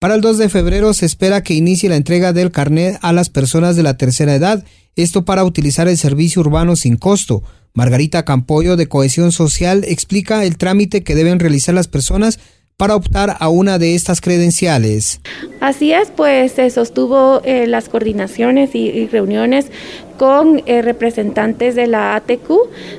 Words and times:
Para 0.00 0.14
el 0.14 0.22
2 0.22 0.38
de 0.38 0.48
febrero 0.48 0.94
se 0.94 1.04
espera 1.04 1.42
que 1.42 1.52
inicie 1.52 1.90
la 1.90 1.96
entrega 1.96 2.32
del 2.32 2.50
carnet 2.50 2.98
a 3.02 3.12
las 3.12 3.28
personas 3.28 3.76
de 3.76 3.82
la 3.82 3.98
tercera 3.98 4.34
edad, 4.34 4.64
esto 4.96 5.26
para 5.26 5.44
utilizar 5.44 5.88
el 5.88 5.98
servicio 5.98 6.40
urbano 6.40 6.74
sin 6.74 6.96
costo. 6.96 7.42
Margarita 7.74 8.24
Campoyo 8.24 8.78
de 8.78 8.88
Cohesión 8.88 9.30
Social 9.30 9.84
explica 9.86 10.46
el 10.46 10.56
trámite 10.56 11.02
que 11.02 11.14
deben 11.14 11.38
realizar 11.38 11.74
las 11.74 11.86
personas 11.86 12.40
para 12.80 12.96
optar 12.96 13.36
a 13.38 13.50
una 13.50 13.78
de 13.78 13.94
estas 13.94 14.22
credenciales. 14.22 15.20
Así 15.60 15.92
es, 15.92 16.10
pues 16.10 16.52
se 16.52 16.70
sostuvo 16.70 17.42
eh, 17.44 17.66
las 17.66 17.90
coordinaciones 17.90 18.74
y, 18.74 19.06
reuniones 19.08 19.66
con 20.16 20.62
eh, 20.64 20.80
representantes 20.82 21.74
de 21.74 21.86
la 21.86 22.14
ATQ, 22.14 22.50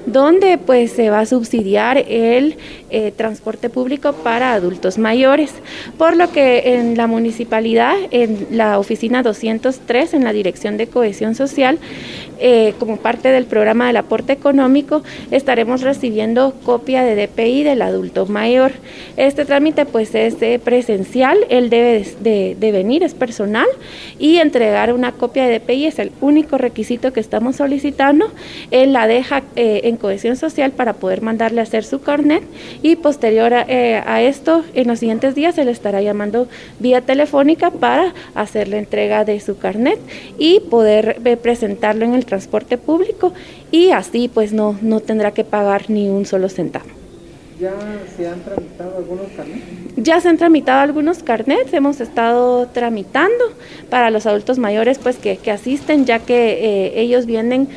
donde 0.05 0.59
pues 0.59 0.91
se 0.91 1.09
va 1.09 1.19
a 1.21 1.25
subsidiar 1.25 1.97
el 1.97 2.57
eh, 2.89 3.11
transporte 3.15 3.69
público 3.69 4.13
para 4.13 4.53
adultos 4.53 4.99
mayores, 4.99 5.51
por 5.97 6.15
lo 6.15 6.31
que 6.31 6.75
en 6.75 6.97
la 6.97 7.07
municipalidad, 7.07 7.95
en 8.11 8.47
la 8.51 8.77
oficina 8.77 9.23
203, 9.23 10.13
en 10.13 10.23
la 10.23 10.33
Dirección 10.33 10.77
de 10.77 10.87
Cohesión 10.87 11.33
Social, 11.33 11.79
como 12.79 12.97
parte 12.97 13.29
del 13.29 13.45
programa 13.45 13.85
del 13.85 13.97
aporte 13.97 14.33
económico, 14.33 15.03
estaremos 15.29 15.81
recibiendo 15.81 16.55
copia 16.65 17.03
de 17.03 17.27
DPI 17.27 17.61
del 17.61 17.83
adulto 17.83 18.25
mayor. 18.25 18.71
Este 19.15 19.45
trámite 19.45 19.70
pues 19.91 20.13
es 20.15 20.35
presencial, 20.61 21.37
él 21.49 21.69
debe 21.69 22.05
de 22.21 22.71
venir, 22.71 23.03
es 23.03 23.13
personal, 23.13 23.67
y 24.19 24.37
entregar 24.37 24.93
una 24.93 25.11
copia 25.13 25.47
de 25.47 25.59
DPI 25.59 25.87
es 25.87 25.99
el 25.99 26.11
único 26.21 26.57
requisito 26.57 27.13
que 27.13 27.19
estamos 27.19 27.57
solicitando. 27.57 28.31
Él 28.69 28.93
la 28.93 29.07
deja 29.07 29.43
eh, 29.55 29.81
en 29.85 29.97
cohesión 29.97 30.35
social 30.35 30.71
para 30.71 30.93
poder 30.93 31.21
mandarle 31.21 31.61
a 31.61 31.63
hacer 31.63 31.83
su 31.83 32.01
carnet 32.01 32.43
y 32.81 32.95
posterior 32.95 33.53
a, 33.53 33.65
eh, 33.67 34.01
a, 34.05 34.21
esto, 34.21 34.63
en 34.73 34.87
los 34.87 34.99
siguientes 34.99 35.35
días 35.35 35.55
se 35.55 35.65
le 35.65 35.71
estará 35.71 36.01
llamando 36.01 36.47
vía 36.79 37.01
telefónica 37.01 37.71
para 37.71 38.13
hacer 38.35 38.67
la 38.67 38.77
entrega 38.77 39.25
de 39.25 39.39
su 39.39 39.57
carnet 39.57 39.99
y 40.37 40.59
poder 40.59 41.19
eh, 41.25 41.37
presentarlo 41.37 42.05
en 42.05 42.13
el 42.13 42.25
transporte 42.25 42.77
público 42.77 43.33
y 43.71 43.91
así 43.91 44.29
pues 44.31 44.53
no, 44.53 44.77
no 44.81 44.99
tendrá 44.99 45.31
que 45.31 45.43
pagar 45.43 45.89
ni 45.89 46.09
un 46.09 46.25
solo 46.25 46.49
centavo. 46.49 47.00
¿Ya 47.61 47.75
se 48.17 48.27
han 48.27 48.39
tramitado 48.39 48.97
algunos 48.97 49.27
carnets? 49.37 49.63
Ya 49.95 50.19
se 50.19 50.29
han 50.29 50.37
tramitado 50.39 50.79
algunos 50.79 51.21
carnets, 51.21 51.71
hemos 51.73 52.01
estado 52.01 52.65
tramitando 52.69 53.53
para 53.87 54.09
los 54.09 54.25
adultos 54.25 54.57
mayores 54.57 54.97
pues 54.97 55.17
que, 55.17 55.37
asisten, 55.51 56.05
ya 56.07 56.17
que 56.17 56.53
eh, 56.53 57.01
ellos 57.01 57.27
vienen 57.27 57.67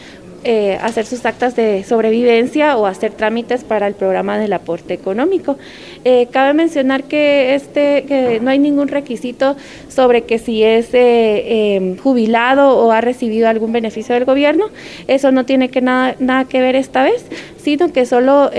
eh, 0.46 0.78
hacer 0.82 1.06
sus 1.06 1.24
actas 1.24 1.56
de 1.56 1.84
sobrevivencia 1.84 2.76
o 2.76 2.84
hacer 2.84 3.12
trámites 3.12 3.64
para 3.64 3.86
el 3.86 3.94
programa 3.94 4.36
del 4.36 4.52
aporte 4.52 4.92
económico. 4.92 5.56
Eh, 6.04 6.28
cabe 6.30 6.52
mencionar 6.52 7.04
que 7.04 7.54
este 7.54 8.04
que 8.04 8.40
no 8.40 8.50
hay 8.50 8.58
ningún 8.58 8.88
requisito 8.88 9.56
sobre 9.88 10.24
que 10.24 10.38
si 10.38 10.62
es 10.62 10.92
eh, 10.92 11.76
em, 11.76 11.96
jubilado 11.96 12.76
o 12.76 12.92
ha 12.92 13.00
recibido 13.00 13.48
algún 13.48 13.72
beneficio 13.72 14.14
del 14.14 14.26
gobierno. 14.26 14.66
Eso 15.08 15.32
no 15.32 15.46
tiene 15.46 15.70
que 15.70 15.80
nada, 15.80 16.14
nada 16.18 16.44
que 16.44 16.60
ver 16.60 16.76
esta 16.76 17.02
vez, 17.02 17.24
sino 17.64 17.92
que 17.92 18.06
solo 18.06 18.50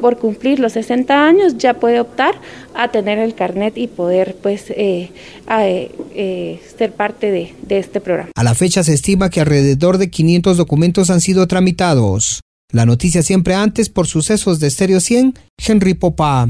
por 0.00 0.18
cumplir 0.18 0.60
los 0.60 0.72
60 0.72 1.26
años 1.26 1.58
ya 1.58 1.74
puede 1.74 2.00
optar 2.00 2.34
a 2.74 2.88
tener 2.88 3.18
el 3.18 3.34
carnet 3.34 3.76
y 3.76 3.88
poder 3.88 4.36
pues 4.40 4.62
ser 4.62 5.10
parte 6.96 7.30
de, 7.30 7.54
de 7.62 7.78
este 7.78 8.00
programa. 8.00 8.30
A 8.34 8.44
la 8.44 8.54
fecha 8.54 8.82
se 8.82 8.94
estima 8.94 9.30
que 9.30 9.40
alrededor 9.40 9.98
de 9.98 10.08
500 10.08 10.56
documentos 10.56 11.10
han 11.10 11.20
sido 11.20 11.46
tramitados. 11.46 12.40
La 12.72 12.86
noticia 12.86 13.22
siempre 13.22 13.54
antes 13.54 13.88
por 13.88 14.06
sucesos 14.06 14.58
de 14.58 14.70
Stereo 14.70 15.00
100, 15.00 15.34
Henry 15.58 15.94
Popa. 15.94 16.48